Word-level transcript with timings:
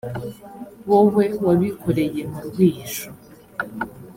wowe 0.89 1.25
wabikoreye 1.45 2.21
mu 2.31 2.39
rwihisho 2.47 3.07